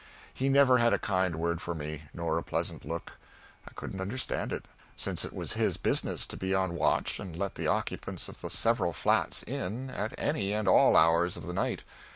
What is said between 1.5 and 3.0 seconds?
for me, nor a pleasant